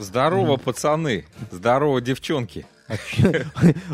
[0.00, 1.26] Здорово, пацаны.
[1.50, 2.66] Здорово, девчонки.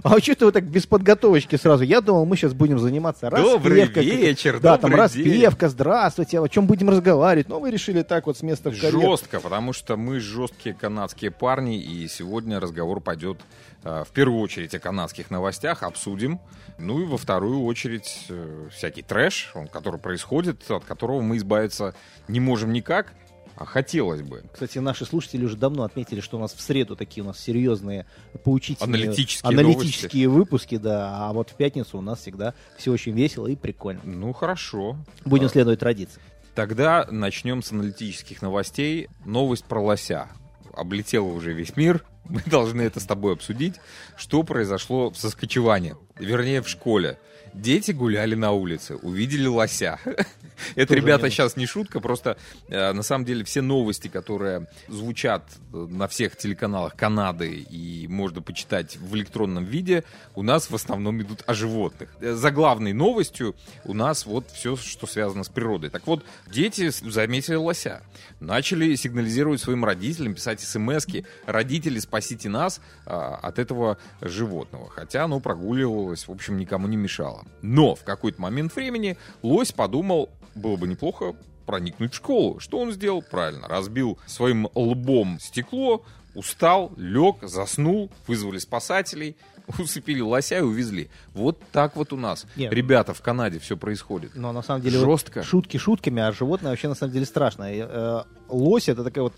[0.02, 1.84] А что ты вот так без подготовочки сразу?
[1.84, 6.88] Я думал, мы сейчас будем заниматься Добрый вечер, Да, там распевка, здравствуйте, о чем будем
[6.88, 7.48] разговаривать.
[7.48, 9.00] Но вы решили так вот с места в карьер.
[9.00, 13.38] Жестко, потому что мы жесткие канадские парни, и сегодня разговор пойдет
[13.84, 16.40] э, в первую очередь о канадских новостях, обсудим.
[16.78, 21.94] Ну и во вторую очередь э, всякий трэш, который происходит, от которого мы избавиться
[22.28, 23.12] не можем никак,
[23.56, 24.44] а хотелось бы.
[24.52, 28.06] Кстати, наши слушатели уже давно отметили, что у нас в среду такие у нас серьезные,
[28.44, 31.28] поучительные, Аналитические аналитические выпуски, да.
[31.28, 34.02] А вот в пятницу у нас всегда все очень весело и прикольно.
[34.04, 34.96] Ну хорошо.
[35.24, 36.20] Будем А, следовать традиции.
[36.54, 39.08] Тогда начнем с аналитических новостей.
[39.24, 40.28] Новость про лося.
[40.74, 42.04] Облетела уже весь мир.
[42.28, 43.76] Мы должны это с тобой обсудить.
[44.16, 45.96] Что произошло в Соскочеване?
[46.18, 47.18] Вернее, в школе.
[47.56, 49.98] Дети гуляли на улице, увидели лося.
[50.74, 52.36] Это, ребята, сейчас не шутка, просто
[52.68, 55.42] э, на самом деле все новости, которые звучат
[55.72, 61.22] э, на всех телеканалах Канады и можно почитать в электронном виде, у нас в основном
[61.22, 62.10] идут о животных.
[62.20, 65.88] Э, За главной новостью у нас вот все, что связано с природой.
[65.88, 68.02] Так вот, дети заметили лося,
[68.38, 71.06] начали сигнализировать своим родителям, писать смс
[71.46, 74.90] родители, спасите нас а, от этого животного.
[74.90, 77.45] Хотя оно прогуливалось, в общем, никому не мешало.
[77.62, 81.34] Но в какой-то момент времени лось подумал, было бы неплохо
[81.66, 82.60] проникнуть в школу.
[82.60, 83.22] Что он сделал?
[83.22, 89.36] Правильно, разбил своим лбом стекло, устал, лег, заснул, вызвали спасателей,
[89.78, 91.10] усыпили лося и увезли.
[91.34, 92.46] Вот так вот у нас.
[92.54, 92.72] Нет.
[92.72, 94.32] Ребята, в Канаде все происходит.
[94.36, 95.42] Но на самом деле вот Жестко.
[95.42, 97.74] шутки шутками, а животное вообще на самом деле страшное.
[97.74, 99.32] И, э, Лось это такая вот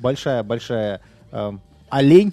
[0.00, 1.00] большая-большая
[1.32, 1.52] э,
[1.90, 2.32] олень.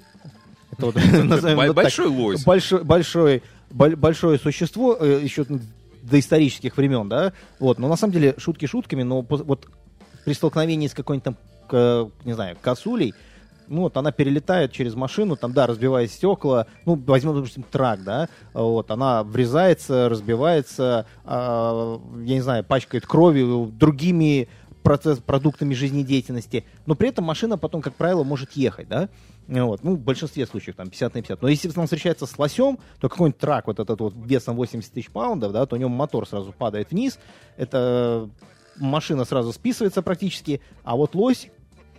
[0.72, 1.84] Это вот, назовем Бо- вот так.
[1.84, 2.44] большой лось.
[2.46, 3.42] Большой, большой, боль-
[3.72, 7.34] большое существо, э, еще до исторических времен, да.
[7.60, 9.68] Вот, но на самом деле шутки шутками, но вот
[10.26, 13.14] при столкновении с какой-нибудь там, к- не знаю, косулей,
[13.68, 18.28] ну вот она перелетает через машину, там, да, разбивая стекла, ну, возьмем, допустим, трак, да,
[18.54, 24.50] вот, она врезается, разбивается, а, я не знаю, пачкает кровью, другими
[24.84, 29.10] процесс, продуктами жизнедеятельности, но при этом машина потом, как правило, может ехать, да,
[29.52, 31.42] вот, ну, в большинстве случаев, там, 50 на 50.
[31.42, 35.10] Но если он встречается с лосем, то какой-нибудь трак вот этот вот весом 80 тысяч
[35.12, 37.20] паундов, да, то у него мотор сразу падает вниз,
[37.58, 38.30] это
[38.78, 41.50] машина сразу списывается практически, а вот лось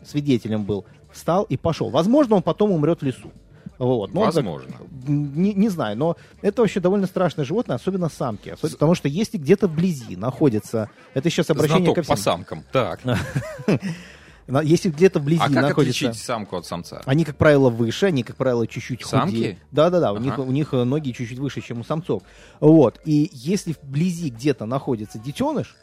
[0.04, 1.90] свидетелем был, встал и пошел.
[1.90, 3.30] Возможно, он потом умрет в лесу.
[3.78, 4.12] Вот.
[4.14, 4.70] Но он так- Возможно.
[5.06, 8.50] не, не знаю, но это вообще довольно страшное животное, особенно самки.
[8.50, 10.88] Особенно- потому что если где-то вблизи находится...
[11.14, 12.16] Это сейчас обращение Знаток ко всем.
[12.16, 12.64] по самкам.
[12.72, 13.00] Так.
[14.60, 16.08] Если где-то вблизи А как находится...
[16.08, 17.00] отличить самку от самца?
[17.06, 19.30] Они, как правило, выше, они, как правило, чуть-чуть Самки?
[19.34, 19.58] худее.
[19.70, 20.24] Да-да-да, у, Ага.
[20.24, 22.22] них, у них э, ноги чуть-чуть выше, чем у самцов.
[22.60, 23.00] Вот.
[23.04, 25.74] И если вблизи где-то находится детеныш,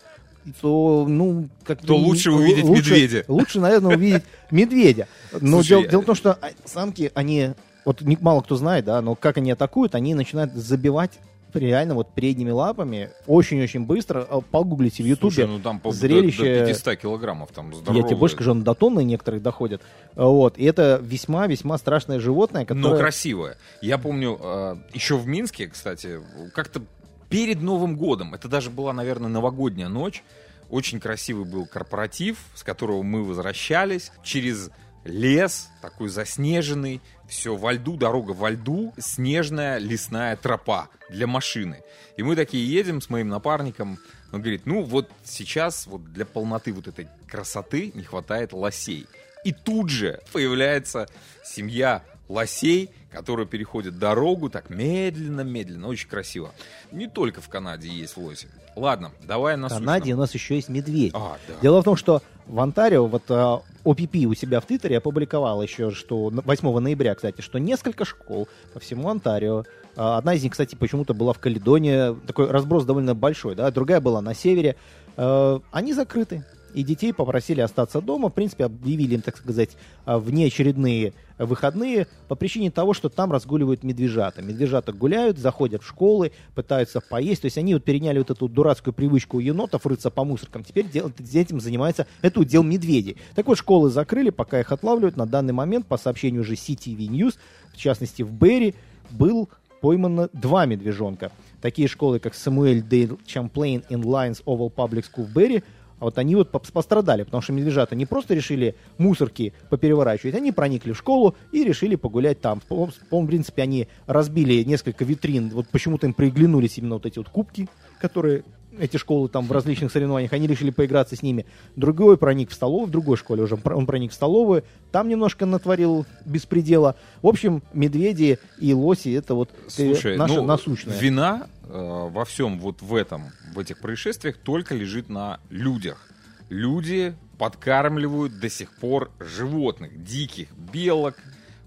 [0.61, 3.25] то, ну, как То лучше увидеть медведя.
[3.27, 5.07] Лучше, наверное, увидеть медведя.
[5.33, 7.51] Но Слушай, дело, я- дело в том, что а, самки, они,
[7.85, 11.19] вот мало кто знает, да, но как они атакуют, они начинают забивать
[11.53, 14.25] реально вот передними лапами очень-очень быстро.
[14.29, 15.45] А, Погуглите в Ютубе.
[15.45, 18.03] Ну там по- до- зрелище- до 500 килограммов там Я здоровые.
[18.07, 19.81] тебе больше скажу, до тонны некоторых доходят.
[20.15, 20.57] Вот.
[20.57, 22.89] И это весьма-весьма страшное животное, которое...
[22.91, 23.57] Но красивая.
[23.81, 26.19] Я помню, э, еще в Минске, кстати,
[26.53, 26.81] как-то
[27.29, 30.23] перед Новым годом, это даже была, наверное, новогодняя ночь,
[30.69, 34.69] очень красивый был корпоратив, с которого мы возвращались через
[35.05, 41.81] лес, такой заснеженный, все во льду, дорога во льду, снежная лесная тропа для машины.
[42.17, 43.99] И мы такие едем с моим напарником,
[44.31, 49.07] он говорит, ну вот сейчас вот для полноты вот этой красоты не хватает лосей.
[49.45, 51.07] И тут же появляется
[51.45, 56.51] семья лосей, которые переходят дорогу так медленно-медленно, очень красиво.
[56.91, 58.47] Не только в Канаде есть лоси.
[58.75, 61.11] Ладно, давай на В Канаде у нас еще есть медведь.
[61.15, 61.55] А, да.
[61.61, 65.91] Дело в том, что в Онтарио, вот а, ОПП у себя в Твиттере опубликовал еще,
[65.91, 69.65] что на- 8 ноября, кстати, что несколько школ по всему Онтарио,
[69.95, 73.99] а, одна из них, кстати, почему-то была в Каледоне, такой разброс довольно большой, да, другая
[74.01, 74.75] была на севере,
[75.17, 76.45] э, они закрыты.
[76.73, 78.29] И детей попросили остаться дома.
[78.29, 79.71] В принципе, объявили им, так сказать,
[80.05, 84.41] а, внеочередные выходные по причине того, что там разгуливают медвежата.
[84.41, 87.41] Медвежата гуляют, заходят в школы, пытаются поесть.
[87.41, 90.63] То есть они вот переняли вот эту дурацкую привычку у енотов рыться по мусоркам.
[90.63, 93.17] Теперь дел- этим занимается, это удел медведей.
[93.35, 95.17] Так вот, школы закрыли, пока их отлавливают.
[95.17, 97.35] На данный момент, по сообщению уже CTV News,
[97.73, 98.75] в частности в Берри,
[99.09, 99.49] был
[99.81, 101.31] поймано два медвежонка.
[101.61, 105.63] Такие школы, как Самуэль Дейл Чамплейн и Lions Oval Public School в Берри,
[105.99, 110.91] а вот они вот пострадали, потому что медвежата не просто решили мусорки попереворачивать, они проникли
[110.93, 112.61] в школу и решили погулять там.
[112.67, 117.17] По- по- В принципе, они разбили несколько витрин, вот почему-то им приглянулись именно вот эти
[117.19, 117.67] вот кубки,
[118.01, 118.43] которые
[118.77, 121.45] эти школы там в различных соревнованиях, они решили поиграться с ними.
[121.75, 126.05] Другой проник в столовую, в другой школе уже он проник в столовую, там немножко натворил
[126.25, 126.95] беспредела.
[127.21, 130.97] В общем, медведи и лоси это вот э, Слушай, наша ну, насущная.
[130.97, 131.69] Вина э,
[132.11, 136.07] во всем вот в этом, в этих происшествиях только лежит на людях.
[136.49, 141.15] Люди подкармливают до сих пор животных, диких, белок,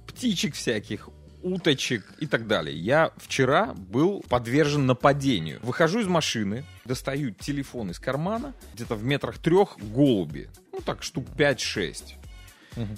[0.06, 1.08] птичек всяких,
[1.42, 2.76] уточек и так далее.
[2.76, 5.60] Я вчера был подвержен нападению.
[5.62, 10.48] Выхожу из машины, достаю телефон из кармана, где-то в метрах трех голуби.
[10.72, 12.14] Ну так, штук 5-6.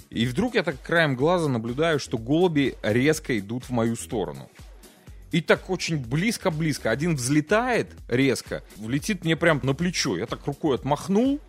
[0.09, 4.49] И вдруг я так краем глаза наблюдаю, что голуби резко идут в мою сторону.
[5.31, 6.91] И так очень близко-близко.
[6.91, 10.17] Один взлетает резко, влетит мне прям на плечо.
[10.17, 11.41] Я так рукой отмахнул,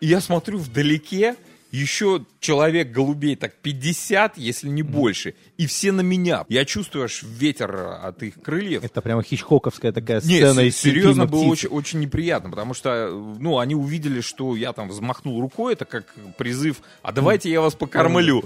[0.00, 1.36] и я смотрю вдалеке,
[1.70, 6.44] еще человек голубей так 50, если не больше, и все на меня.
[6.48, 8.82] Я чувствую аж ветер от их крыльев.
[8.82, 13.58] Это прямо хичкоковская такая Нет, сцена из серьезно было очень, очень неприятно, потому что, ну,
[13.58, 18.42] они увидели, что я там взмахнул рукой, это как призыв, а давайте я вас покормлю.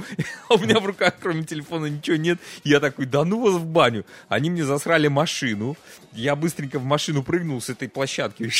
[0.49, 2.39] А у меня в руках, кроме телефона, ничего нет.
[2.65, 4.05] Я такой, да ну вас в баню.
[4.29, 5.77] Они мне засрали машину.
[6.13, 8.51] Я быстренько в машину прыгнул с этой площадки,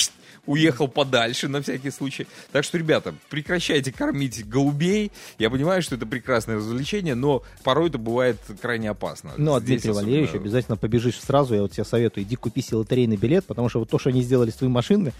[0.47, 2.27] уехал подальше на всякий случай.
[2.53, 5.13] Так что, ребята, прекращайте кормить голубей.
[5.39, 9.33] Я понимаю, что это прекрасное развлечение, но порой это бывает крайне опасно.
[9.37, 12.63] Ну, а Здесь Дмитрий особенно- Валерьевич, обязательно побежишь сразу, я вот тебе советую, иди купи
[12.63, 15.13] себе лотерейный билет, потому что вот то, что они сделали с твоей машиной,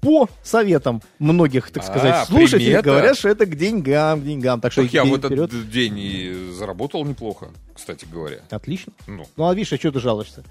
[0.00, 2.88] по советам многих, так А, сказать, слушателей, примета.
[2.88, 4.60] говорят, что это к деньгам, к деньгам.
[4.60, 5.70] Так что Так я иди в этот вперед.
[5.70, 8.40] день и заработал неплохо, кстати говоря.
[8.50, 8.92] Отлично.
[9.06, 10.42] Ну, Ну, а видишь, а что ты жалуешься?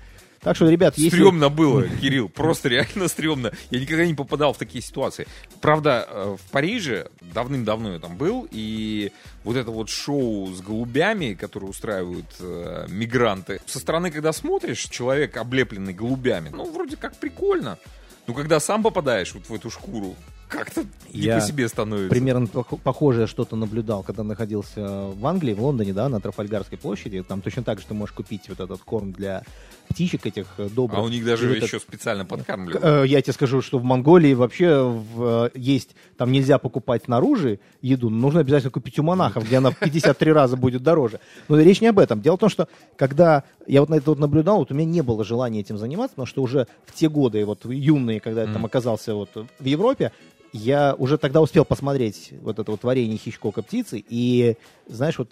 [0.42, 1.18] Так что, ребят, если...
[1.18, 3.52] Стремно было, Кирилл, просто реально стрёмно.
[3.72, 5.28] Я никогда не попадал в такие ситуации.
[5.60, 9.12] Правда, э, в Париже давным-давно я там был, и
[9.50, 15.38] вот это вот шоу с голубями, которое устраивают э, мигранты, со стороны, когда смотришь, человек
[15.38, 17.80] облепленный голубями, ну, вроде как прикольно.
[18.28, 20.16] Но когда сам попадаешь вот в эту шкуру,
[20.50, 20.82] как-то
[21.14, 22.10] не Я по себе становится.
[22.10, 27.24] примерно пох- похожее что-то наблюдал, когда находился в Англии, в Лондоне, да, на Трафальгарской площади.
[27.24, 29.44] Там точно так же ты можешь купить вот этот корм для
[29.88, 31.00] птичек этих э, добрых.
[31.00, 32.84] А у них даже вот еще специально подкармливают.
[32.84, 37.60] Э, Я тебе скажу, что в Монголии вообще в, э, есть, там нельзя покупать снаружи
[37.82, 41.20] еду, но нужно обязательно купить у монахов, где она в 53 раза будет дороже.
[41.48, 42.22] Но речь не об этом.
[42.22, 42.68] Дело в том, что
[42.98, 46.16] когда я вот на это вот наблюдал, вот у меня не было желания этим заниматься,
[46.16, 49.30] потому что уже в те годы, вот юные, когда я там оказался вот
[49.60, 50.12] в Европе,
[50.54, 54.56] я уже тогда успел посмотреть вот это вот творение Хичкока птицы, и,
[54.88, 55.30] знаешь, вот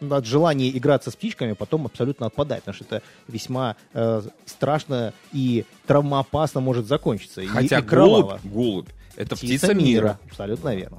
[0.00, 5.64] от желания играться с птичками потом абсолютно отпадает, потому что это весьма э, страшно и
[5.86, 7.40] травмоопасно может закончиться.
[7.40, 8.38] и- Хотя и, кроваво.
[8.42, 10.18] голубь, голубь, это птица, мира.
[10.28, 10.98] Абсолютно верно.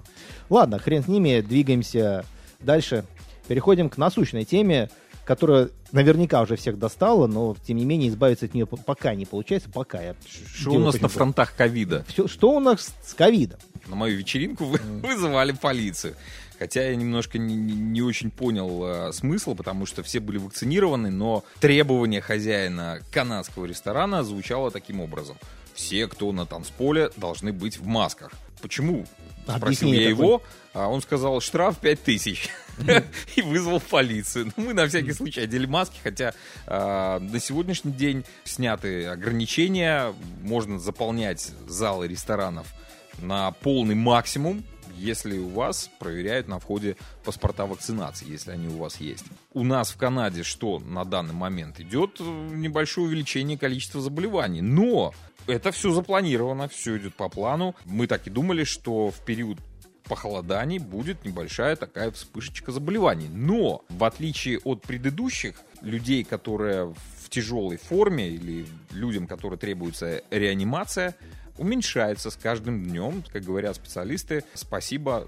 [0.49, 2.25] Ладно, хрен с ними, двигаемся
[2.59, 3.05] дальше.
[3.47, 4.89] Переходим к насущной теме,
[5.25, 9.69] которая наверняка уже всех достала, но тем не менее избавиться от нее пока не получается.
[9.69, 10.15] Пока я.
[10.53, 12.05] Что у нас на фронтах ковида?
[12.07, 13.59] Все, что у нас с ковидом?
[13.87, 16.15] На мою вечеринку вы- вызывали полицию.
[16.57, 21.11] Хотя я немножко не, не- не очень понял э, смысл, потому что все были вакцинированы,
[21.11, 25.35] но требование хозяина канадского ресторана звучало таким образом.
[25.73, 28.31] Все, кто на танцполе, должны быть в масках.
[28.65, 29.05] Почему?
[29.47, 30.41] Спросил я его,
[30.73, 32.49] а он сказал, штраф 5000.
[33.35, 34.51] И вызвал полицию.
[34.57, 36.33] Ну, мы на всякий случай одели маски, хотя
[36.65, 42.73] а, на сегодняшний день сняты ограничения, можно заполнять залы ресторанов
[43.19, 44.63] на полный максимум,
[44.97, 49.25] если у вас проверяют на входе паспорта вакцинации, если они у вас есть.
[49.53, 55.13] У нас в Канаде что на данный момент идет небольшое увеличение количества заболеваний, но
[55.47, 57.75] это все запланировано, все идет по плану.
[57.85, 59.59] Мы так и думали, что в период
[60.05, 63.27] похолоданий будет небольшая такая вспышечка заболеваний.
[63.27, 71.15] Но, в отличие от предыдущих людей, которые в тяжелой форме или людям, которые требуется реанимация,
[71.57, 75.27] уменьшается с каждым днем, как говорят специалисты, спасибо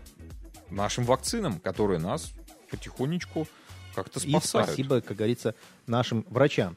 [0.69, 2.31] нашим вакцинам, которые нас
[2.69, 3.47] потихонечку
[3.95, 4.67] как-то И спасают.
[4.67, 5.55] спасибо, как говорится,
[5.87, 6.75] нашим врачам.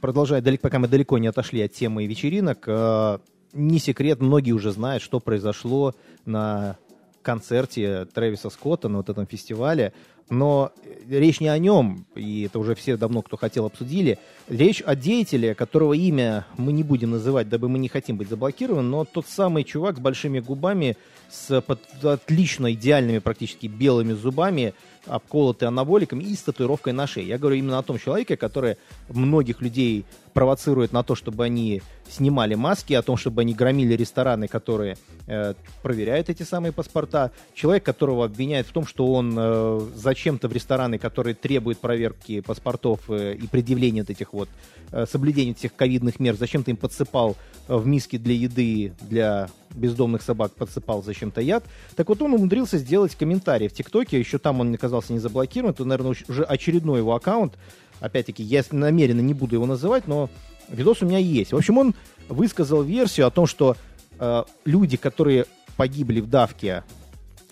[0.00, 3.18] Продолжая, далеко, пока мы далеко не отошли от темы вечеринок, э,
[3.52, 6.76] не секрет, многие уже знают, что произошло на
[7.22, 9.92] концерте Трэвиса Скотта на вот этом фестивале.
[10.30, 10.72] Но
[11.08, 14.18] речь не о нем, и это уже все давно, кто хотел, обсудили.
[14.48, 18.86] Речь о деятеле, которого имя мы не будем называть, дабы мы не хотим быть заблокированы,
[18.86, 20.98] но тот самый чувак с большими губами,
[21.30, 24.74] с под- отлично идеальными практически белыми зубами,
[25.08, 27.26] обколоты анаболиками и с татуировкой на шее.
[27.26, 28.76] Я говорю именно о том человеке, который
[29.08, 34.48] многих людей провоцирует на то, чтобы они снимали маски, о том, чтобы они громили рестораны,
[34.48, 34.96] которые
[35.26, 37.30] э, проверяют эти самые паспорта.
[37.54, 43.00] Человек, которого обвиняют в том, что он э, зачем-то в рестораны, которые требуют проверки паспортов
[43.08, 44.48] э, и предъявления вот этих вот
[44.92, 47.36] э, соблюдения этих ковидных мер, зачем-то им подсыпал
[47.68, 51.64] э, в миски для еды для бездомных собак, подсыпал зачем-то яд.
[51.96, 55.84] Так вот он умудрился сделать комментарий в ТикТоке, еще там он оказался не заблокирован, это,
[55.84, 57.54] наверное, уже очередной его аккаунт.
[58.00, 60.30] Опять-таки, я намеренно не буду его называть, но
[60.70, 61.52] видос у меня есть.
[61.52, 61.94] В общем, он
[62.28, 63.76] высказал версию о том, что
[64.18, 65.46] э, люди, которые
[65.76, 66.84] погибли в давке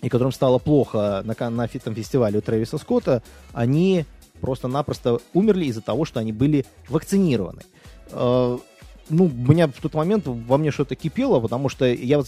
[0.01, 4.05] и которым стало плохо на, на этом фестивале у Трэвиса Скотта, они
[4.41, 7.63] просто-напросто умерли из-за того, что они были вакцинированы.
[8.11, 8.57] Э,
[9.09, 12.27] ну, меня в тот момент во мне что-то кипело, потому что я вот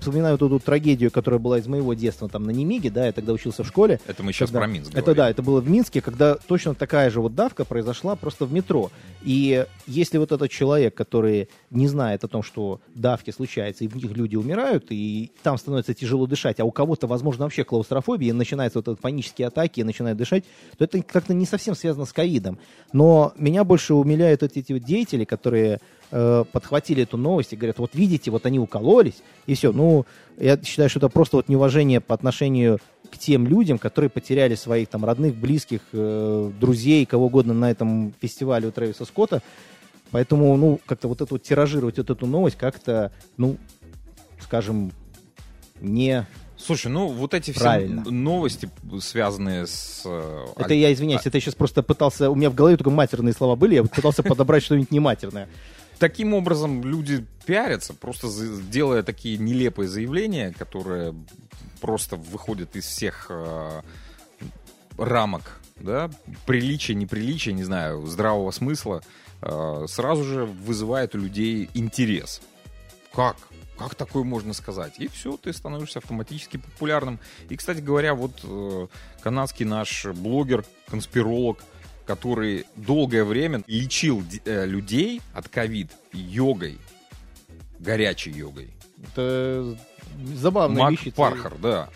[0.00, 3.32] вспоминаю эту, эту трагедию, которая была из моего детства там на Немиге, да, я тогда
[3.32, 4.00] учился в школе.
[4.06, 5.16] Это мы сейчас когда, про Минск Это говорим.
[5.16, 8.90] да, это было в Минске, когда точно такая же вот давка произошла просто в метро.
[9.22, 13.96] И если вот этот человек, который не знает о том, что давки случаются, и в
[13.96, 18.32] них люди умирают, и там становится тяжело дышать, а у кого-то, возможно, вообще клаустрофобия, и
[18.32, 20.44] начинаются вот эти панические атаки, и начинает дышать,
[20.76, 22.58] то это как-то не совсем связано с ковидом.
[22.92, 27.78] Но меня больше умиляют вот эти вот деятели, которые э, подхватили эту новость и говорят,
[27.78, 29.72] вот видите, вот они укололись, и все.
[29.72, 30.06] Ну,
[30.38, 32.78] я считаю, что это просто вот неуважение по отношению
[33.10, 38.14] к тем людям, которые потеряли своих там родных, близких, э, друзей, кого угодно на этом
[38.20, 39.42] фестивале у Трэвиса Скотта.
[40.10, 43.56] Поэтому, ну, как-то вот это вот тиражировать вот эту новость как-то, ну,
[44.40, 44.92] скажем,
[45.80, 46.26] не...
[46.58, 48.02] Слушай, ну вот эти все Правильно.
[48.10, 48.70] новости,
[49.00, 50.02] связанные с...
[50.06, 52.30] э, Это я извиняюсь, это я сейчас просто пытался...
[52.30, 55.48] У меня в голове только матерные слова были, я пытался подобрать что-нибудь нематерное.
[55.98, 58.28] Таким образом люди пиарятся, просто
[58.70, 61.14] делая такие нелепые заявления, которые
[61.80, 63.82] просто выходят из всех э,
[64.98, 66.10] рамок, да,
[66.46, 69.02] приличия, неприличия, не знаю, здравого смысла,
[69.40, 72.42] э, сразу же вызывает у людей интерес.
[73.14, 73.36] Как?
[73.78, 74.94] Как такое можно сказать?
[74.98, 77.20] И все, ты становишься автоматически популярным.
[77.50, 78.86] И, кстати говоря, вот э,
[79.22, 81.62] канадский наш блогер, конспиролог,
[82.06, 86.78] который долгое время лечил э, людей от ковид йогой,
[87.78, 88.70] горячей йогой.
[89.02, 89.76] Это
[90.34, 91.14] забавная Мак вещь.
[91.14, 91.88] Пархар, да.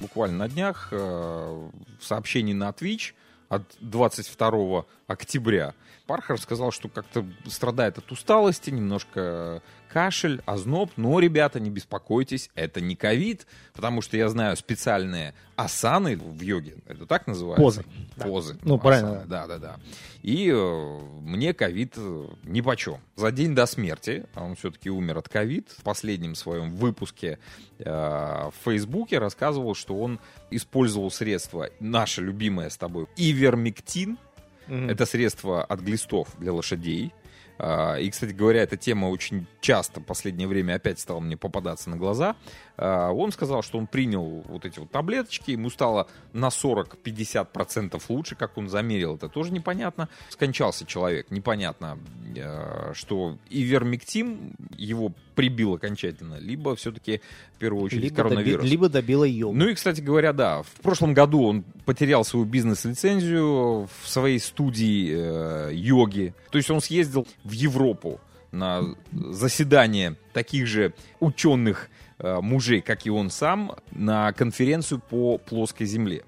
[0.00, 3.12] Буквально на днях э, в сообщении на Twitch
[3.48, 5.74] от 22 октября
[6.06, 9.62] Пархар сказал, что как-то страдает от усталости, немножко
[9.96, 16.18] кашель, озноб, но, ребята, не беспокойтесь, это не ковид, потому что я знаю специальные асаны
[16.18, 17.62] в йоге, это так называется?
[17.62, 17.84] Позы.
[18.14, 18.24] Да.
[18.26, 18.58] Позы.
[18.62, 19.76] Ну, правильно, асаны, Да, да, да.
[20.20, 22.98] И э, мне ковид э, нипочем.
[23.14, 27.38] За день до смерти, а он все-таки умер от ковид, в последнем своем выпуске
[27.78, 34.18] э, в Фейсбуке рассказывал, что он использовал средство, наше любимое с тобой, ивермектин,
[34.66, 34.90] Мгм.
[34.90, 37.14] это средство от глистов для лошадей.
[37.58, 41.90] А, И, кстати говоря, эта тема очень часто в последнее время опять стала мне попадаться
[41.90, 42.36] на глаза.
[42.76, 48.34] А, Он сказал, что он принял вот эти вот таблеточки, ему стало на 40-50% лучше,
[48.34, 50.08] как он замерил, это тоже непонятно.
[50.28, 51.98] Скончался человек, непонятно,
[52.34, 57.20] э, что ивермектин его прибил окончательно, либо все-таки
[57.54, 58.64] в первую очередь Либо, доби- коронавирус.
[58.68, 59.52] либо добила ее.
[59.52, 65.14] Ну и, кстати говоря, да, в прошлом году он потерял свою бизнес-лицензию в своей студии
[65.14, 66.34] э, йоги.
[66.50, 68.18] То есть он съездил в Европу
[68.50, 75.86] на заседание таких же ученых э, мужей, как и он сам, на конференцию по плоской
[75.86, 76.24] земле.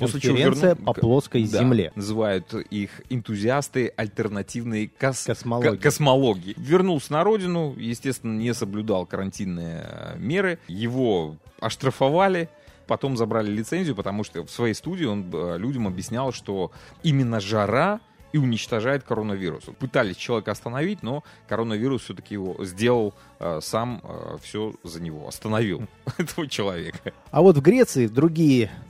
[0.00, 1.92] После Конференция верну- по плоской Да, земле.
[1.94, 5.76] Называют их энтузиасты альтернативной кос- Космологии.
[5.76, 6.54] ко- космологии.
[6.56, 10.58] Вернулся на родину, естественно, не соблюдал карантинные э, меры.
[10.68, 12.48] Его оштрафовали,
[12.86, 18.00] потом забрали лицензию, потому что в своей студии он э, людям объяснял, что именно жара
[18.32, 19.64] и уничтожает коронавирус.
[19.80, 24.02] Пытались человека остановить, но коронавирус все-таки его сделал э, сам,
[24.42, 25.86] все за него, остановил
[26.18, 27.12] этого человека.
[27.32, 28.89] А вот в Греции другие э,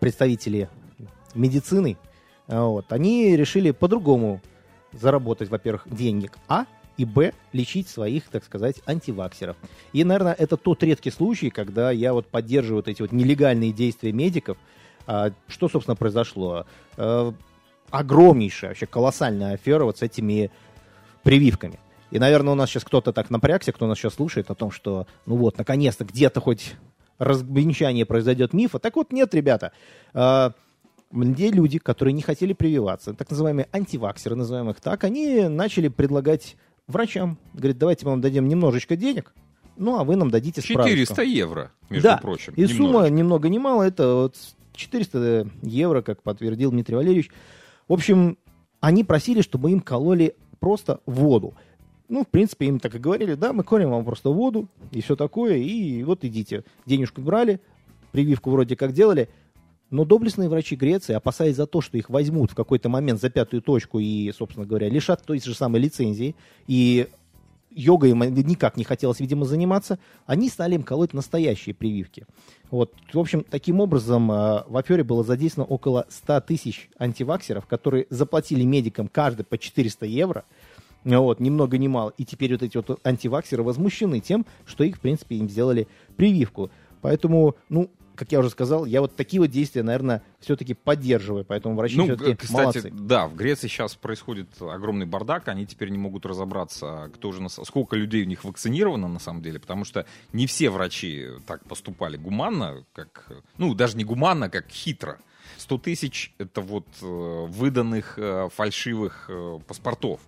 [0.00, 0.68] представители
[1.34, 1.96] медицины,
[2.48, 4.40] э, вот, они решили по-другому
[4.92, 6.66] заработать, во-первых, денег, а,
[6.96, 9.56] и, б, лечить своих, так сказать, антиваксеров.
[9.92, 14.12] И, наверное, это тот редкий случай, когда я вот поддерживаю вот эти вот нелегальные действия
[14.12, 14.56] медиков.
[15.06, 16.64] А, что, собственно, произошло?
[16.96, 17.32] Э,
[17.90, 20.50] огромнейшая, вообще колоссальная афера вот с этими
[21.22, 21.78] прививками.
[22.10, 25.06] И, наверное, у нас сейчас кто-то так напрягся, кто нас сейчас слушает о том, что,
[25.26, 26.74] ну вот, наконец-то где-то хоть
[27.18, 28.78] развенчание произойдет мифа.
[28.78, 29.72] Так вот, нет, ребята.
[30.14, 30.50] Э,
[31.12, 36.56] Где люди, которые не хотели прививаться, так называемые антиваксеры, называем их так, они начали предлагать
[36.88, 37.38] врачам.
[37.54, 39.32] Говорит, давайте мы вам дадим немножечко денег,
[39.76, 40.90] ну, а вы нам дадите справочку.
[40.90, 42.52] 400 евро, между Да, прочим.
[42.56, 43.14] И сумма немножечко.
[43.14, 44.36] ни много ни мало, это вот
[44.74, 47.30] 400 евро, как подтвердил Дмитрий Валерьевич.
[47.88, 48.38] В общем,
[48.80, 51.54] они просили, чтобы им кололи просто воду.
[52.08, 55.16] Ну, в принципе, им так и говорили, да, мы колем вам просто воду и все
[55.16, 56.64] такое, и вот идите.
[56.84, 57.60] Денежку брали,
[58.12, 59.28] прививку вроде как делали,
[59.90, 63.62] но доблестные врачи Греции, опасаясь за то, что их возьмут в какой-то момент за пятую
[63.62, 66.36] точку и, собственно говоря, лишат той же самой лицензии,
[66.66, 67.08] и
[67.70, 72.26] йогой им никак не хотелось, видимо, заниматься, они стали им колоть настоящие прививки.
[72.70, 72.94] Вот.
[73.12, 78.64] В общем, таким образом э, в афере было задействовано около 100 тысяч антиваксеров, которые заплатили
[78.64, 80.44] медикам каждый по 400 евро,
[81.06, 82.12] вот, ни много ни мало.
[82.18, 85.86] И теперь вот эти вот антиваксеры возмущены тем, что их, в принципе, им сделали
[86.16, 86.70] прививку.
[87.00, 91.76] Поэтому, ну, как я уже сказал, я вот такие вот действия, наверное, все-таки поддерживаю, поэтому
[91.76, 92.90] врачи ну, все-таки кстати, молодцы.
[92.90, 97.94] да, в Греции сейчас происходит огромный бардак, они теперь не могут разобраться, кто же, сколько
[97.94, 102.84] людей у них вакцинировано на самом деле, потому что не все врачи так поступали гуманно,
[102.92, 105.18] как, ну, даже не гуманно, как хитро.
[105.58, 110.20] 100 тысяч— это вот э, выданных э, фальшивых э, паспортов.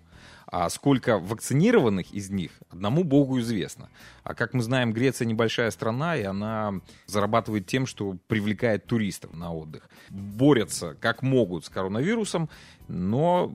[0.50, 3.90] А сколько вакцинированных из них, одному богу известно.
[4.22, 9.52] А как мы знаем, Греция небольшая страна, и она зарабатывает тем, что привлекает туристов на
[9.52, 9.90] отдых.
[10.08, 12.48] Борются как могут с коронавирусом,
[12.88, 13.52] но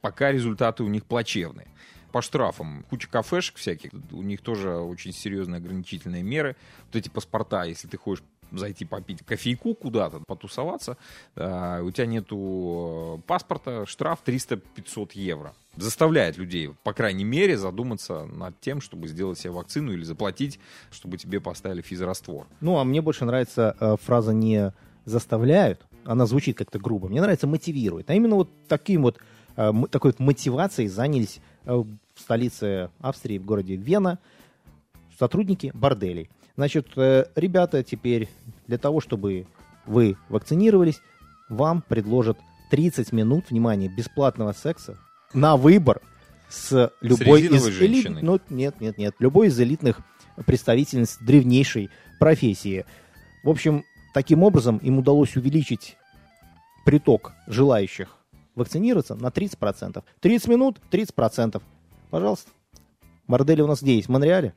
[0.00, 1.66] пока результаты у них плачевные
[2.12, 2.84] по штрафам.
[2.90, 6.56] Куча кафешек всяких, у них тоже очень серьезные ограничительные меры.
[6.86, 10.96] Вот эти паспорта, если ты хочешь зайти попить кофейку куда-то, потусоваться,
[11.36, 15.54] э, у тебя нету э, паспорта, штраф 300-500 евро.
[15.76, 20.58] Заставляет людей, по крайней мере, задуматься над тем, чтобы сделать себе вакцину или заплатить,
[20.90, 22.46] чтобы тебе поставили физраствор.
[22.60, 24.72] Ну, а мне больше нравится э, фраза не
[25.04, 27.08] заставляют, она звучит как-то грубо.
[27.08, 28.10] Мне нравится мотивирует.
[28.10, 29.18] А именно вот таким вот
[29.56, 34.18] э, такой вот мотивацией занялись э, в столице Австрии, в городе Вена,
[35.18, 36.30] сотрудники борделей.
[36.60, 38.28] Значит, э, ребята теперь
[38.66, 39.46] для того, чтобы
[39.86, 41.00] вы вакцинировались,
[41.48, 42.36] вам предложат
[42.70, 44.98] 30 минут, внимание, бесплатного секса
[45.32, 46.02] на выбор
[46.50, 48.20] с любой с из элит...
[48.20, 50.00] ну, нет, нет, нет, любой из элитных
[50.44, 51.88] представительниц древнейшей
[52.18, 52.84] профессии.
[53.42, 55.96] В общем, таким образом им удалось увеличить
[56.84, 58.18] приток желающих
[58.54, 60.04] вакцинироваться на 30%.
[60.20, 61.62] 30 минут, 30%.
[62.10, 62.50] Пожалуйста.
[63.26, 64.08] Бордели у нас где есть?
[64.08, 64.52] В Монреале?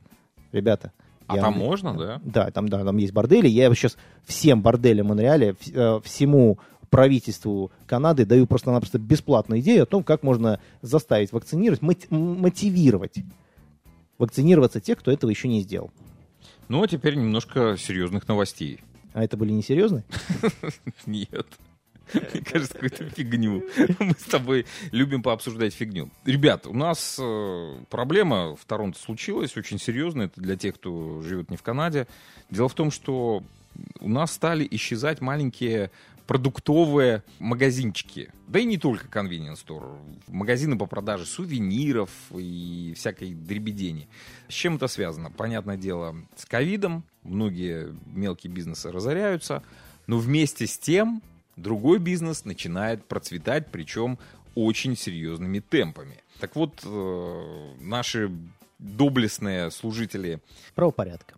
[0.51, 0.91] Ребята,
[1.27, 2.21] а я, там можно, да?
[2.23, 3.47] Да, там, да, там есть бордели.
[3.47, 10.03] Я сейчас всем борделям Монреале, э, всему правительству Канады даю просто-напросто бесплатную идею о том,
[10.03, 11.81] как можно заставить вакцинировать,
[12.11, 13.17] мотивировать
[14.17, 15.91] вакцинироваться тех, кто этого еще не сделал.
[16.69, 18.79] Ну, а теперь немножко серьезных новостей.
[19.13, 20.03] А это были не серьезные?
[21.05, 21.47] Нет.
[22.13, 23.63] Мне кажется, какую-то фигню.
[23.99, 26.09] Мы с тобой любим пообсуждать фигню.
[26.25, 30.27] Ребят, у нас э, проблема в Торонто случилась, очень серьезная.
[30.27, 32.07] Это для тех, кто живет не в Канаде.
[32.49, 33.43] Дело в том, что
[33.99, 35.91] у нас стали исчезать маленькие
[36.27, 38.29] продуктовые магазинчики.
[38.47, 39.97] Да и не только convenience store.
[40.27, 44.07] Магазины по продаже сувениров и всякой дребедени.
[44.47, 45.31] С чем это связано?
[45.31, 47.03] Понятное дело, с ковидом.
[47.23, 49.63] Многие мелкие бизнесы разоряются.
[50.07, 51.21] Но вместе с тем
[51.55, 54.17] другой бизнес начинает процветать, причем
[54.55, 56.23] очень серьезными темпами.
[56.39, 58.31] Так вот, э, наши
[58.79, 60.39] доблестные служители...
[60.75, 61.35] Правопорядка.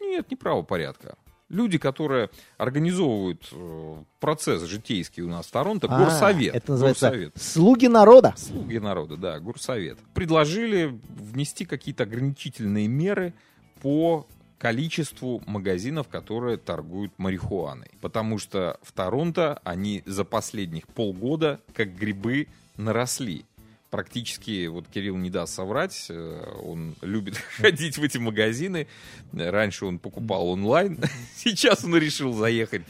[0.00, 1.16] Нет, не правопорядка.
[1.48, 6.54] Люди, которые организовывают э, процесс житейский у нас в Торонто, а, горсовет.
[6.54, 7.32] Это называется горсовет.
[7.36, 8.34] «Слуги народа».
[8.36, 9.98] Слуги народа, да, горсовет.
[10.14, 13.34] Предложили внести какие-то ограничительные меры
[13.82, 14.28] по
[14.60, 17.88] количеству магазинов, которые торгуют марихуаной.
[18.02, 22.46] Потому что в Торонто они за последних полгода как грибы
[22.76, 23.46] наросли.
[23.88, 28.86] Практически, вот Кирилл не даст соврать, э, он любит ходить в эти магазины.
[29.32, 30.98] Раньше он покупал онлайн,
[31.36, 32.82] сейчас он решил заехать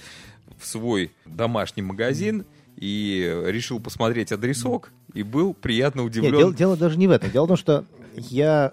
[0.58, 2.44] в свой домашний магазин
[2.76, 6.32] и решил посмотреть адресок и был приятно удивлен.
[6.32, 7.30] Нет, дело, дело даже не в этом.
[7.30, 7.84] Дело в том, что
[8.16, 8.72] я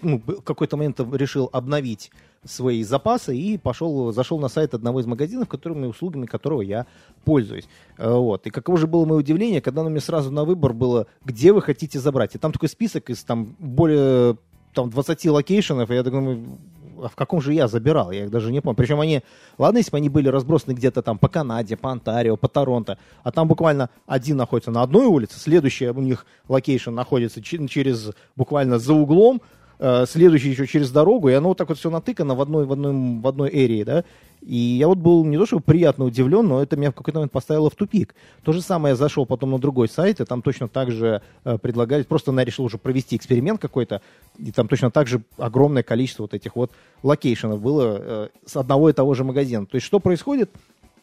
[0.00, 2.10] ну, в какой-то момент решил обновить
[2.46, 6.86] свои запасы и пошел, зашел на сайт одного из магазинов, которыми услугами которого я
[7.24, 7.68] пользуюсь.
[7.98, 8.46] Э, вот.
[8.46, 11.62] И каково же было мое удивление, когда у меня сразу на выбор было, где вы
[11.62, 12.34] хотите забрать.
[12.34, 14.36] И там такой список из там более
[14.72, 16.58] там 20 location ов, и я думаю,
[17.02, 18.10] а в каком же я забирал?
[18.10, 18.76] Я их даже не помню.
[18.76, 19.22] Причем они,
[19.58, 23.32] ладно, если бы они были разбросаны где-то там по Канаде, по Онтарио, по Торонто, а
[23.32, 28.94] там буквально один находится на одной улице, следующий у них location находится через буквально за
[28.94, 29.40] углом,
[29.78, 33.20] следующий еще через дорогу, и оно вот так вот все натыкано в одной, в одной,
[33.20, 34.04] в одной area, да.
[34.42, 37.32] И я вот был не то чтобы приятно удивлен, но это меня в какой-то момент
[37.32, 38.14] поставило в тупик.
[38.44, 41.58] То же самое я зашел потом на другой сайт, и там точно так же э,
[41.58, 44.02] предлагали, просто я решил уже провести эксперимент какой-то,
[44.38, 46.70] и там точно так же огромное количество вот этих вот
[47.02, 49.66] location ов было э, с одного и того же магазина.
[49.66, 50.50] То есть что происходит?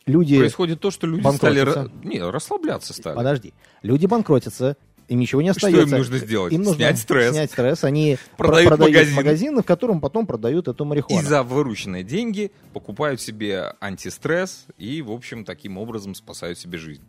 [0.06, 0.38] люди...
[0.38, 1.66] Происходит то, что люди стали...
[2.06, 3.16] Не, расслабляться стали.
[3.16, 3.54] Подожди.
[3.82, 4.78] Люди банкротятся,
[5.14, 5.96] им ничего не Что остается.
[5.96, 6.54] им нужно сделать?
[6.54, 7.32] Им нужно Снять стресс.
[7.34, 7.84] Снять стресс.
[7.84, 9.16] Они Продают про- продают магазин.
[9.16, 11.28] магазины, в котором потом продают эту И марихуану.
[11.28, 17.04] за вырученные деньги покупают себе антистресс и, в общем, таким образом спасают себе жизнь.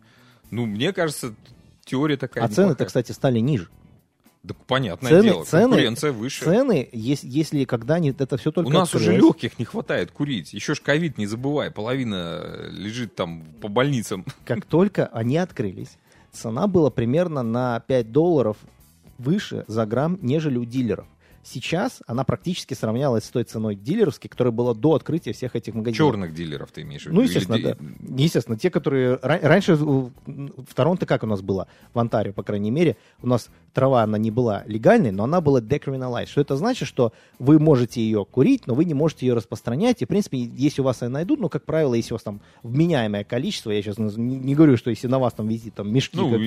[0.51, 1.33] Ну, мне кажется,
[1.83, 3.67] теория такая А цены-то, кстати, стали ниже.
[4.43, 6.43] Да, понятное Цены- дело, цены- конкуренция выше.
[6.45, 10.53] Цены, если, если когда-нибудь это все только У нас уже легких не хватает курить.
[10.53, 14.23] Еще ж ковид, не забывай, половина лежит там по больницам.
[14.45, 15.97] Как только они открылись,
[16.35, 18.57] цена была примерно на 5 долларов
[19.17, 21.07] выше за грамм, нежели у дилеров.
[21.47, 25.97] Сейчас она практически сравнялась с той ценой дилеровской, которая была до открытия всех этих магазинов.
[25.97, 27.15] Черных дилеров ты имеешь в виду?
[27.17, 27.77] Ну, естественно, да.
[28.17, 29.17] Естественно, те, которые...
[29.17, 30.11] ра- Раньше в
[30.73, 31.67] Торонто как у нас было?
[31.93, 35.59] В Онтарио, по крайней мере, у нас трава, она не была легальной, но она была
[35.61, 36.27] decriminalized.
[36.27, 36.87] Что это значит?
[36.87, 40.01] Что вы можете ее курить, но вы не можете ее распространять.
[40.01, 42.41] И, в принципе, если у вас ее найдут, ну, как правило, если у вас там
[42.63, 46.17] вменяемое количество, я сейчас не, не говорю, что если на вас там висит там мешки...
[46.17, 46.39] Ну, как-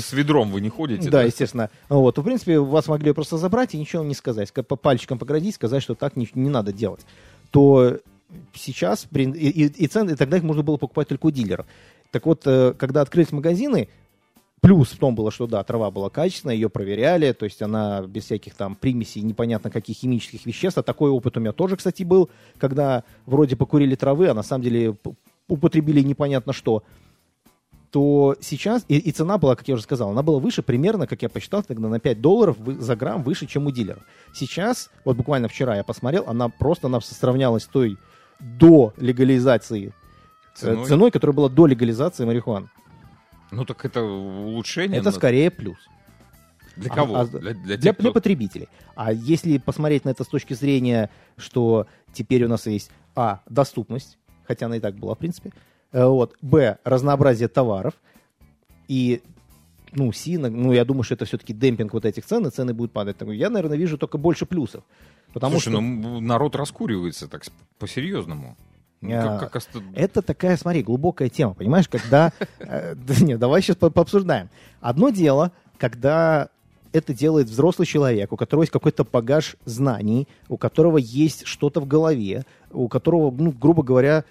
[0.00, 1.10] с ведром вы не ходите.
[1.10, 1.68] да, естественно.
[1.90, 4.50] Вот, в принципе, вас могли просто забрать и ничего не сказать.
[4.52, 7.04] По пальчикам поградить, сказать, что так не, не надо делать.
[7.50, 7.98] То
[8.54, 11.66] сейчас и, и- и цены, и тогда их можно было покупать только у дилеров.
[12.12, 13.88] Так вот, э, когда открылись магазины,
[14.60, 18.24] плюс в том было, что да, трава была качественная, ее проверяли, то есть она без
[18.24, 20.78] всяких там примесей, непонятно каких химических веществ.
[20.78, 24.64] А такой опыт у меня тоже, кстати, был, когда вроде покурили травы, а на самом
[24.64, 24.96] деле
[25.48, 26.82] употребили непонятно что
[27.90, 31.22] то сейчас, и, и цена была, как я уже сказал, она была выше примерно, как
[31.22, 34.02] я посчитал, тогда на 5 долларов за грамм выше, чем у дилеров.
[34.32, 37.98] Сейчас, вот буквально вчера я посмотрел, она просто она сравнялась с той
[38.38, 39.90] до легализации э,
[40.54, 40.86] Ценой?
[40.86, 42.68] ценой, которая была до легализации марихуаны.
[43.50, 44.98] Ну, так это улучшение.
[45.00, 45.78] Это но скорее плюс.
[46.76, 47.16] Для А- кого?
[47.16, 48.68] а для, для Для, для кто- потребителей.
[48.94, 54.18] А если посмотреть на это с точки зрения, что теперь у нас есть, а, доступность,
[54.46, 55.52] хотя она и так была, в принципе,
[55.92, 57.94] э, вот, б, разнообразие товаров,
[58.88, 59.20] и,
[59.92, 62.92] ну, си, ну, я думаю, что это все-таки демпинг вот этих цен, и цены будут
[62.92, 63.16] падать.
[63.20, 64.84] Я, наверное, вижу только больше плюсов.
[65.32, 67.44] Потому Слушай, что ну народ раскуривается так
[67.78, 68.56] по-серьезному.
[69.00, 69.62] Ну, Я- как- как
[69.94, 72.32] это такая, смотри, глубокая тема, понимаешь, когда...
[72.58, 74.50] э, нет, давай сейчас пообсуждаем.
[74.80, 76.50] Одно дело, когда
[76.92, 81.86] это делает взрослый человек, у которого есть какой-то багаж знаний, у которого есть что-то в
[81.86, 84.24] голове, у которого, ну, грубо говоря,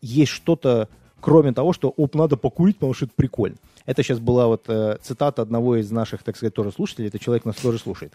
[0.00, 0.88] есть что-то,
[1.20, 3.56] кроме того, что, оп, надо покурить, потому что это прикольно.
[3.84, 7.44] Это сейчас была вот э, цитата одного из наших, так сказать, тоже слушателей, это человек
[7.44, 8.14] нас тоже слушает.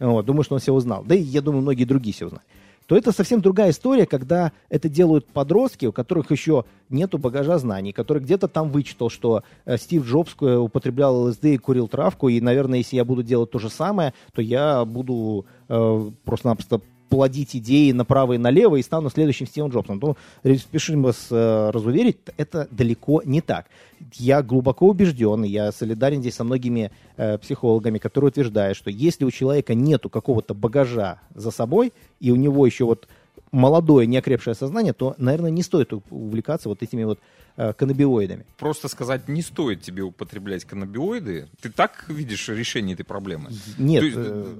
[0.00, 1.04] Вот, думаю, что он все узнал.
[1.04, 2.42] Да и я думаю, многие другие все узнали
[2.86, 7.92] то это совсем другая история, когда это делают подростки, у которых еще нету багажа знаний,
[7.92, 12.40] который где-то там вычитал, что э, Стив Джобс э, употреблял ЛСД и курил травку, и,
[12.40, 16.80] наверное, если я буду делать то же самое, то я буду э, просто-напросто
[17.14, 20.00] плодить идеи направо и налево и стану следующим Стивом Джобсом.
[20.02, 20.16] Ну,
[20.56, 23.66] спешим вас э, разуверить, это далеко не так.
[24.14, 29.30] Я глубоко убежден, я солидарен здесь со многими э, психологами, которые утверждают, что если у
[29.30, 33.06] человека нету какого-то багажа за собой, и у него еще вот
[33.54, 37.20] молодое, неокрепшее сознание, то, наверное, не стоит увлекаться вот этими вот
[37.56, 38.44] э, каннабиоидами.
[38.58, 41.48] Просто сказать, не стоит тебе употреблять каннабиоиды.
[41.60, 43.50] Ты так видишь решение этой проблемы?
[43.78, 44.54] Нет, есть, э,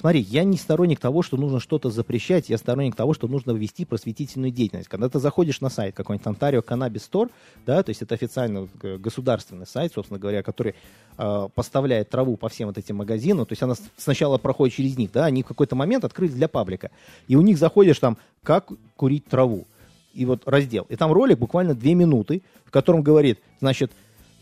[0.00, 3.84] смотри, я не сторонник того, что нужно что-то запрещать, я сторонник того, что нужно ввести
[3.84, 4.88] просветительную деятельность.
[4.88, 7.30] Когда ты заходишь на сайт какой-нибудь Ontario Cannabis Store,
[7.66, 10.74] да, то есть это официально э, государственный сайт, собственно говоря, который
[11.16, 15.12] э, поставляет траву по всем вот этим магазинам, то есть она сначала проходит через них,
[15.12, 16.90] да, они в какой-то момент открылись для паблика,
[17.28, 19.66] и у них заходишь там, как курить траву,
[20.14, 23.92] и вот раздел, и там ролик буквально две минуты, в котором говорит, значит,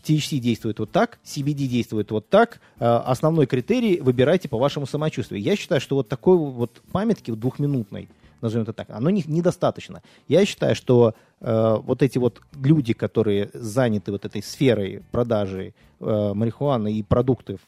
[0.03, 2.61] THC действует вот так, CBD действует вот так.
[2.79, 5.41] э, Основной критерий выбирайте по вашему самочувствию.
[5.41, 8.07] Я считаю, что вот такой вот памятки двухминутной,
[8.41, 10.01] назовем это так, оно не, недостаточно.
[10.27, 16.31] Я считаю, что э, вот эти вот люди, которые заняты вот этой сферой продажи э,
[16.33, 17.59] марихуаны и продуктов,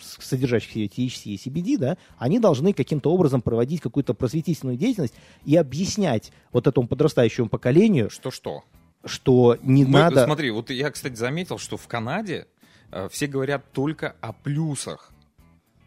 [0.00, 6.32] содержащих THC и CBD, да, они должны каким-то образом проводить какую-то просветительную деятельность и объяснять
[6.52, 8.62] вот этому подрастающему поколению, Что-что?
[9.04, 10.24] что не Мы- надо...
[10.24, 12.46] Смотри, вот я, кстати, заметил, что в Канаде
[12.90, 15.12] э, все говорят только о плюсах.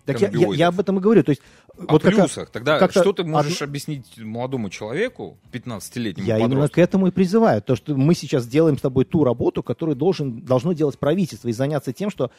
[0.06, 1.24] Так я, я- я об этом и говорю.
[1.24, 1.42] То есть,
[1.78, 2.50] О вот как плюсах.
[2.50, 6.76] Тогда как-то что ты можешь одно- объяснить молодому человеку, 15-летнему Я именно подростку?
[6.76, 7.62] к этому и призываю.
[7.62, 11.54] То, что мы сейчас делаем с тобой ту работу, которую должен, должно делать правительство, и
[11.54, 12.32] заняться тем, что,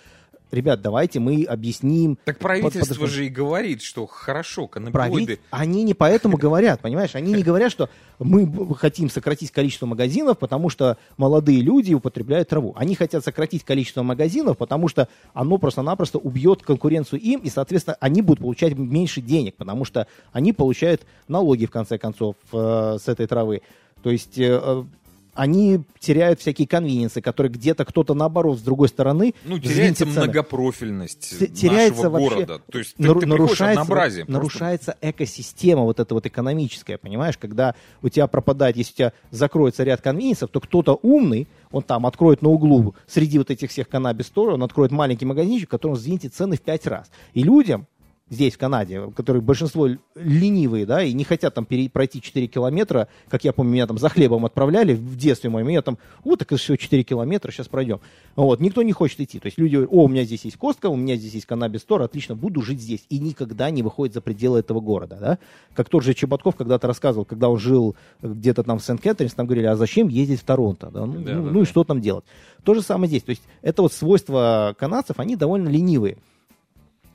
[0.50, 2.18] ребят, давайте мы объясним.
[2.24, 5.40] Так правительство под- же и говорит, что хорошо, каннабиоиды...
[5.50, 7.14] Они не поэтому говорят, понимаешь?
[7.14, 12.74] Они не говорят, что мы хотим сократить количество магазинов, потому что молодые люди употребляют траву.
[12.76, 18.22] Они хотят сократить количество магазинов, потому что оно просто-напросто убьет конкуренцию им, и, соответственно, они
[18.22, 23.26] будут получать меньше денег, потому что они получают налоги, в конце концов, э, с этой
[23.26, 23.62] травы.
[24.02, 24.84] То есть э, э,
[25.34, 29.34] они теряют всякие конвeniенсы, которые где-то кто-то наоборот с другой стороны.
[29.44, 32.62] Ну, теряется многопрофильность теряется нашего вообще, города.
[32.70, 38.26] То есть ты, ты нарушается, нарушается экосистема вот эта вот экономическая, понимаешь, когда у тебя
[38.26, 42.94] пропадает, если у тебя закроется ряд конвениенсов, то кто-то умный, он там откроет на углу
[43.06, 46.86] среди вот этих всех каннабис он откроет маленький магазинчик, в котором сдвинете цены в пять
[46.86, 47.10] раз.
[47.32, 47.86] И людям
[48.30, 53.08] здесь, в Канаде, которые большинство ленивые, да, и не хотят там пере, пройти 4 километра,
[53.28, 56.58] как я помню, меня там за хлебом отправляли в детстве моем, я там, вот так
[56.58, 58.00] все 4 километра, сейчас пройдем.
[58.34, 59.38] Вот, никто не хочет идти.
[59.38, 61.82] То есть люди говорят, о, у меня здесь есть Костка, у меня здесь есть Канабис
[61.82, 63.04] Стор, отлично, буду жить здесь.
[63.10, 65.38] И никогда не выходит за пределы этого города, да.
[65.74, 69.66] Как тот же Чеботков когда-то рассказывал, когда он жил где-то там в Сент-Кэтринс, там говорили,
[69.66, 71.04] а зачем ездить в Торонто, да?
[71.04, 72.24] Ну, да, ну, да, ну и что там делать?
[72.64, 73.22] То же самое здесь.
[73.22, 76.16] То есть это вот свойства канадцев, они довольно ленивые.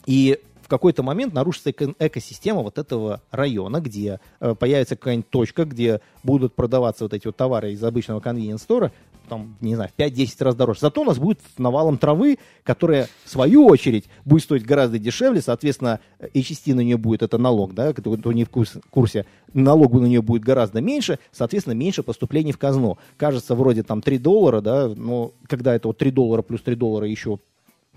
[0.06, 6.02] И какой-то момент нарушится эко- экосистема вот этого района, где э, появится какая-нибудь точка, где
[6.24, 8.92] будут продаваться вот эти вот товары из обычного convenience стора,
[9.30, 10.80] там, не знаю, в 5-10 раз дороже.
[10.82, 16.00] Зато у нас будет навалом травы, которая, в свою очередь, будет стоить гораздо дешевле, соответственно,
[16.20, 20.22] HST на нее будет, это налог, да, кто, кто не в курсе, налог на нее
[20.22, 22.98] будет гораздо меньше, соответственно, меньше поступлений в казну.
[23.18, 27.08] Кажется, вроде там 3 доллара, да, но когда это вот 3 доллара плюс 3 доллара
[27.08, 27.40] еще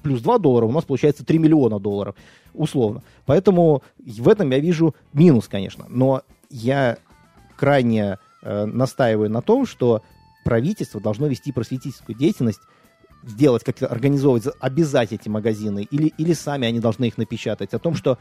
[0.03, 2.15] плюс 2 доллара, у нас получается 3 миллиона долларов,
[2.53, 3.03] условно.
[3.27, 5.87] Поэтому в этом я вижу минус, конечно.
[5.89, 6.99] Но я
[7.57, 10.03] крайне э, настаиваю на том, что
[10.45, 12.61] правительство должно вести просветительскую деятельность,
[13.23, 17.95] сделать, как организовывать, обязать эти магазины, или, или сами они должны их напечатать, о том,
[17.95, 18.19] что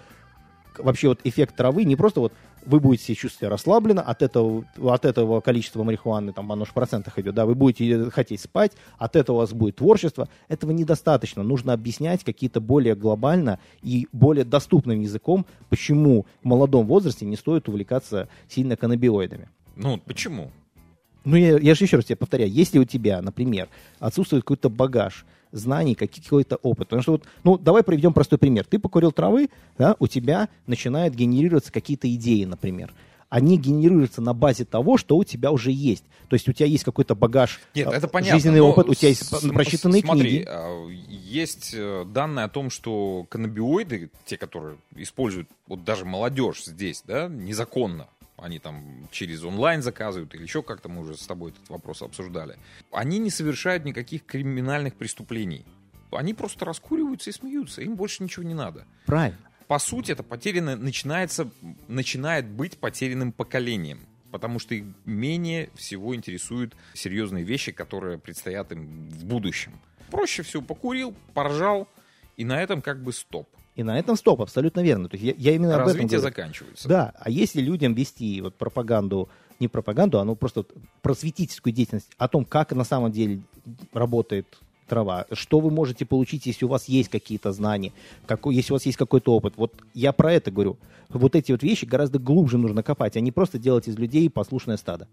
[0.81, 2.33] вообще вот эффект травы не просто вот
[2.65, 6.73] вы будете себя чувствовать расслабленно от этого, от этого количества марихуаны, там оно же в
[6.73, 10.29] процентах идет, да, вы будете хотеть спать, от этого у вас будет творчество.
[10.47, 11.43] Этого недостаточно.
[11.43, 17.67] Нужно объяснять какие-то более глобально и более доступным языком, почему в молодом возрасте не стоит
[17.67, 19.49] увлекаться сильно каннабиоидами.
[19.75, 20.51] Ну, почему?
[21.23, 25.25] Ну, я, я же еще раз тебе повторяю, если у тебя, например, отсутствует какой-то багаж,
[25.51, 26.89] знаний, какой-то опыт.
[26.89, 28.65] Потому что вот, ну, давай приведем простой пример.
[28.65, 32.93] Ты покурил травы, да, у тебя начинают генерироваться какие-то идеи, например
[33.31, 36.03] они генерируются на базе того, что у тебя уже есть.
[36.27, 39.29] То есть у тебя есть какой-то багаж, Нет, это понятно, жизненный опыт, у тебя есть
[39.53, 40.45] прочитанные смотри, книги.
[40.49, 47.03] А, есть э, данные о том, что каннабиоиды, те, которые используют вот даже молодежь здесь,
[47.07, 48.09] да, незаконно,
[48.41, 52.57] они там через онлайн заказывают или еще как-то, мы уже с тобой этот вопрос обсуждали,
[52.91, 55.65] они не совершают никаких криминальных преступлений.
[56.11, 58.85] Они просто раскуриваются и смеются, им больше ничего не надо.
[59.05, 59.39] Правильно.
[59.67, 61.49] По сути, это потеряно, начинается,
[61.87, 63.99] начинает быть потерянным поколением
[64.31, 69.73] потому что их менее всего интересуют серьезные вещи, которые предстоят им в будущем.
[70.09, 71.87] Проще всего покурил, поржал,
[72.37, 73.49] и на этом как бы стоп.
[73.75, 75.07] И на этом стоп, абсолютно верно.
[75.07, 76.21] То есть я, я именно Развитие об этом говорю.
[76.21, 76.87] заканчивается.
[76.87, 79.29] Да, а если людям вести вот пропаганду,
[79.59, 80.65] не пропаганду, а ну просто
[81.01, 83.41] просветительскую деятельность о том, как на самом деле
[83.93, 84.45] работает
[84.87, 87.93] трава, что вы можете получить, если у вас есть какие-то знания,
[88.25, 89.53] какой, если у вас есть какой-то опыт.
[89.55, 90.77] Вот я про это говорю.
[91.07, 94.75] Вот эти вот вещи гораздо глубже нужно копать, а не просто делать из людей послушное
[94.75, 95.07] стадо.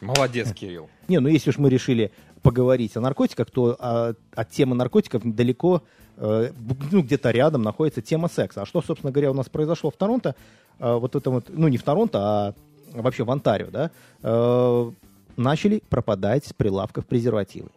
[0.00, 0.90] Молодец, Кирилл.
[1.08, 2.10] Не, ну если уж мы решили
[2.42, 5.82] поговорить о наркотиках, то а, от темы наркотиков далеко
[6.16, 6.50] Э,
[6.90, 8.62] ну, где-то рядом находится тема секса.
[8.62, 10.34] А что, собственно говоря, у нас произошло в Торонто,
[10.78, 12.54] э, вот это вот, ну, не в Торонто, а
[12.92, 13.90] вообще в Онтарио, да,
[14.22, 14.90] э,
[15.36, 17.68] начали пропадать с прилавков презервативы.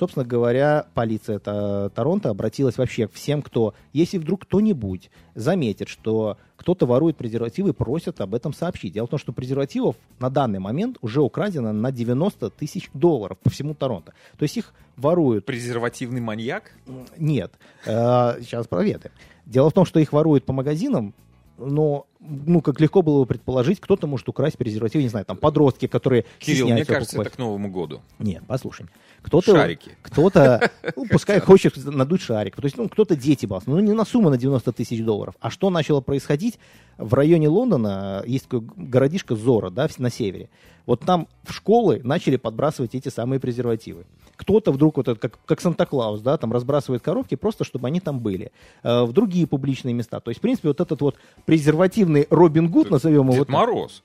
[0.00, 6.86] Собственно говоря, полиция Торонто обратилась вообще к всем, кто, если вдруг кто-нибудь заметит, что кто-то
[6.86, 8.94] ворует презервативы, просят об этом сообщить.
[8.94, 13.50] Дело в том, что презервативов на данный момент уже украдено на 90 тысяч долларов по
[13.50, 14.14] всему Торонто.
[14.38, 15.44] То есть их воруют.
[15.44, 16.72] Презервативный маньяк?
[17.18, 17.52] Нет.
[17.84, 19.10] Сейчас проверим.
[19.44, 21.12] Дело в том, что их воруют по магазинам
[21.60, 25.86] но, ну, как легко было бы предположить, кто-то может украсть презерватив, не знаю, там, подростки,
[25.86, 27.28] которые Кирилл, мне кажется, покупать.
[27.28, 28.00] это к Новому году.
[28.18, 28.86] Нет, послушай.
[29.22, 29.92] Кто-то, Шарики.
[30.02, 32.56] Кто-то, ну, пускай хочет надуть шарик.
[32.56, 33.64] То есть, ну, кто-то дети бас.
[33.66, 35.34] Ну, не на сумму на 90 тысяч долларов.
[35.40, 36.58] А что начало происходить?
[36.96, 40.48] В районе Лондона есть такой городишко Зора, да, на севере.
[40.86, 44.06] Вот там в школы начали подбрасывать эти самые презервативы
[44.40, 48.20] кто-то вдруг, вот это, как, как Санта-Клаус, да, там разбрасывает коробки просто, чтобы они там
[48.20, 48.52] были.
[48.82, 50.18] Э, в другие публичные места.
[50.20, 53.32] То есть, в принципе, вот этот вот презервативный Робин Гуд, назовем его.
[53.32, 54.02] Дед вот Мороз.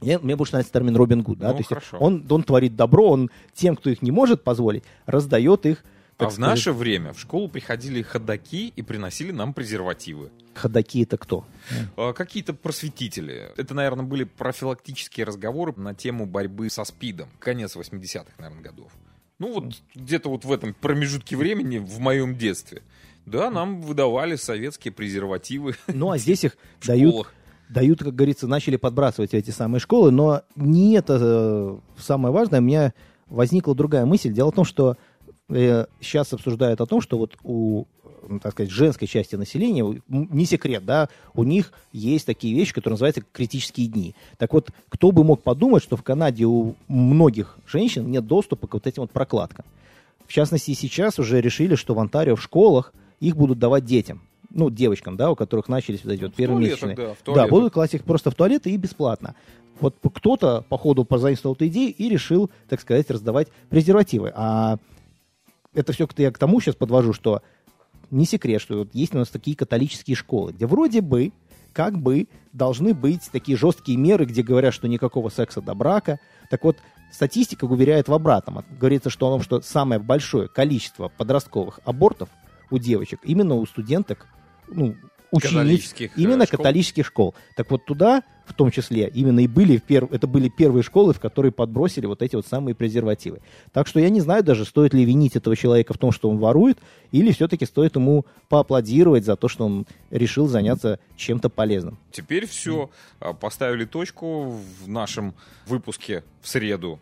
[0.00, 1.38] Мне, мне больше нравится термин Робин Гуд.
[1.38, 1.48] Да?
[1.48, 1.98] Ну, То есть хорошо.
[1.98, 5.84] он, он творит добро, он тем, кто их не может позволить, раздает их.
[6.18, 10.30] А в наше время в школу приходили ходаки и приносили нам презервативы.
[10.54, 11.44] Ходаки это кто?
[11.96, 13.52] А, какие-то просветители.
[13.56, 17.28] Это, наверное, были профилактические разговоры на тему борьбы со СПИДом.
[17.38, 18.90] Конец 80-х, наверное, годов.
[19.38, 22.82] Ну, вот где-то вот в этом промежутке времени, в моем детстве.
[23.26, 25.74] Да, нам выдавали советские презервативы.
[25.88, 27.26] Ну, а здесь их дают
[27.68, 32.60] дают, как говорится, начали подбрасывать эти самые школы, но не это э, самое важное.
[32.60, 32.94] У меня
[33.28, 34.32] возникла другая мысль.
[34.32, 34.96] Дело в том, что
[35.48, 37.86] э, сейчас обсуждают о том, что вот у
[38.42, 43.22] так сказать, женской части населения, не секрет, да, у них есть такие вещи, которые называются
[43.32, 44.14] критические дни.
[44.38, 48.74] Так вот, кто бы мог подумать, что в Канаде у многих женщин нет доступа к
[48.74, 49.64] вот этим вот прокладкам.
[50.26, 54.22] В частности, сейчас уже решили, что в Онтарио в школах их будут давать детям
[54.56, 56.96] ну, девочкам, да, у которых начались вот эти вот первые месячные.
[56.96, 59.34] Да, да, будут класть их просто в туалеты и бесплатно.
[59.80, 64.32] Вот кто-то, по ходу, позаимствовал эту идею и решил, так сказать, раздавать презервативы.
[64.34, 64.78] А
[65.74, 67.42] это все я к тому сейчас подвожу, что
[68.10, 71.32] не секрет, что вот есть у нас такие католические школы, где вроде бы,
[71.72, 76.18] как бы, должны быть такие жесткие меры, где говорят, что никакого секса до брака.
[76.50, 76.78] Так вот,
[77.12, 78.64] статистика уверяет в обратном.
[78.78, 82.28] Говорится, что, о том, что самое большое количество подростковых абортов
[82.70, 84.26] у девочек именно у студенток
[84.68, 84.96] ну,
[85.30, 86.58] учениц э, именно школ.
[86.58, 87.34] католических школ.
[87.54, 90.12] Так вот туда, в том числе, именно и были, в перв...
[90.12, 93.40] это были первые школы, в которые подбросили вот эти вот самые презервативы.
[93.72, 96.38] Так что я не знаю даже, стоит ли винить этого человека в том, что он
[96.38, 96.78] ворует,
[97.12, 101.98] или все-таки стоит ему поаплодировать за то, что он решил заняться чем-то полезным.
[102.12, 102.90] Теперь все.
[103.20, 105.34] А, поставили точку в нашем
[105.66, 106.98] выпуске в среду.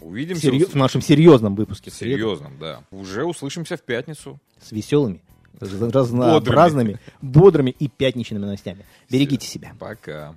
[0.00, 0.42] Увидимся.
[0.42, 0.68] Серьез...
[0.68, 1.90] В нашем серьезном выпуске.
[1.90, 2.80] Серьезном, да.
[2.90, 4.40] Уже услышимся в пятницу.
[4.60, 5.20] С веселыми
[5.58, 6.98] разнообразными, бодрыми.
[7.20, 8.84] бодрыми и пятничными новостями.
[9.10, 9.72] Берегите себя.
[9.78, 10.34] Пока.